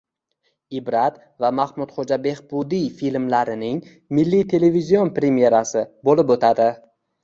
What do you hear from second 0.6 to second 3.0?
“Ibrat” va “Mahmudxo‘ja Behbudiy”